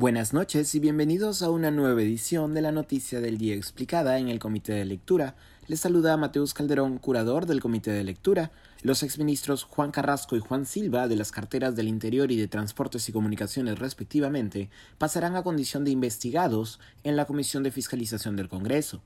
[0.00, 4.30] Buenas noches y bienvenidos a una nueva edición de la Noticia del Día Explicada en
[4.30, 5.34] el Comité de Lectura.
[5.66, 8.50] Les saluda Mateus Calderón, curador del Comité de Lectura.
[8.80, 13.06] Los exministros Juan Carrasco y Juan Silva, de las carteras del Interior y de Transportes
[13.10, 19.02] y Comunicaciones respectivamente, pasarán a condición de investigados en la Comisión de Fiscalización del Congreso.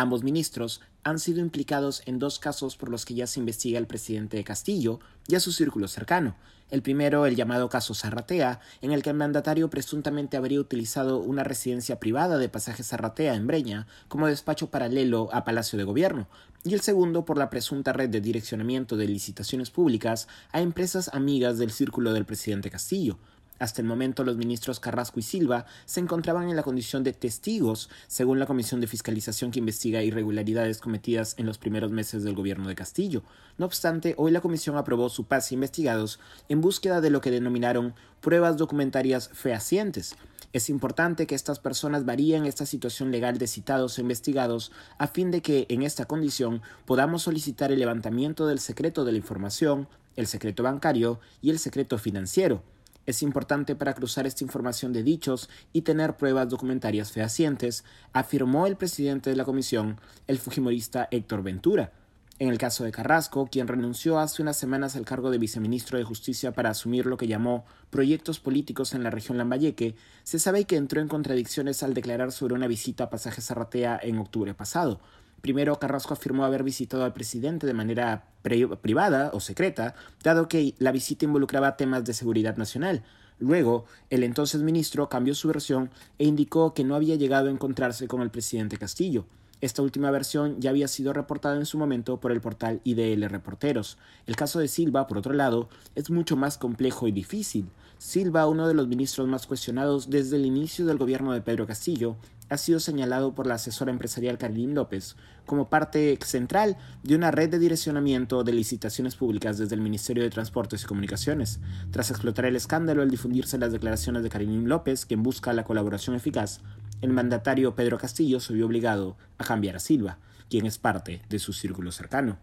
[0.00, 3.86] Ambos ministros han sido implicados en dos casos por los que ya se investiga el
[3.86, 6.36] presidente de Castillo y a su círculo cercano.
[6.70, 11.44] El primero, el llamado caso Zarratea, en el que el mandatario presuntamente habría utilizado una
[11.44, 16.28] residencia privada de pasaje Zarratea en Breña como despacho paralelo a Palacio de Gobierno,
[16.64, 21.58] y el segundo por la presunta red de direccionamiento de licitaciones públicas a empresas amigas
[21.58, 23.18] del círculo del presidente Castillo.
[23.60, 27.90] Hasta el momento los ministros Carrasco y Silva se encontraban en la condición de testigos,
[28.08, 32.68] según la Comisión de Fiscalización que investiga irregularidades cometidas en los primeros meses del gobierno
[32.68, 33.22] de Castillo.
[33.58, 37.92] No obstante, hoy la comisión aprobó su pase investigados en búsqueda de lo que denominaron
[38.22, 40.16] pruebas documentarias fehacientes.
[40.54, 45.30] Es importante que estas personas varíen esta situación legal de citados e investigados a fin
[45.30, 50.26] de que, en esta condición, podamos solicitar el levantamiento del secreto de la información, el
[50.26, 52.62] secreto bancario y el secreto financiero.
[53.06, 58.76] Es importante para cruzar esta información de dichos y tener pruebas documentarias fehacientes, afirmó el
[58.76, 61.92] presidente de la comisión, el fujimorista Héctor Ventura.
[62.40, 66.04] En el caso de Carrasco, quien renunció hace unas semanas al cargo de viceministro de
[66.04, 70.76] Justicia para asumir lo que llamó proyectos políticos en la región Lambayeque, se sabe que
[70.76, 75.00] entró en contradicciones al declarar sobre una visita a Pasaje Zarratea en octubre pasado,
[75.40, 80.92] Primero, Carrasco afirmó haber visitado al presidente de manera privada o secreta, dado que la
[80.92, 83.02] visita involucraba temas de seguridad nacional.
[83.38, 88.06] Luego, el entonces ministro cambió su versión e indicó que no había llegado a encontrarse
[88.06, 89.24] con el presidente Castillo.
[89.60, 93.98] Esta última versión ya había sido reportada en su momento por el portal IDL Reporteros.
[94.26, 97.68] El caso de Silva, por otro lado, es mucho más complejo y difícil.
[97.98, 102.16] Silva, uno de los ministros más cuestionados desde el inicio del gobierno de Pedro Castillo,
[102.48, 105.16] ha sido señalado por la asesora empresarial Carolín López
[105.46, 110.30] como parte central de una red de direccionamiento de licitaciones públicas desde el Ministerio de
[110.30, 111.60] Transportes y Comunicaciones.
[111.90, 116.16] Tras explotar el escándalo al difundirse las declaraciones de Carolín López, quien busca la colaboración
[116.16, 116.60] eficaz,
[117.00, 120.18] el mandatario Pedro Castillo se vio obligado a cambiar a Silva,
[120.48, 122.38] quien es parte de su círculo cercano.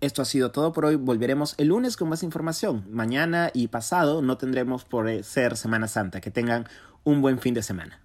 [0.00, 0.96] Esto ha sido todo por hoy.
[0.96, 2.84] Volveremos el lunes con más información.
[2.90, 6.22] Mañana y pasado no tendremos por ser Semana Santa.
[6.22, 6.66] Que tengan
[7.04, 8.00] un buen fin de semana.